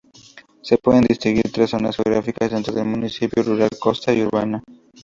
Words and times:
Se 0.63 0.79
pueden 0.79 1.03
distinguir 1.03 1.51
tres 1.51 1.69
zonas 1.69 1.95
geográficas 1.95 2.49
dentro 2.49 2.73
del 2.73 2.85
municipio: 2.85 3.43
rural, 3.43 3.69
costa 3.79 4.11
y 4.11 4.23
urbana. 4.23 4.63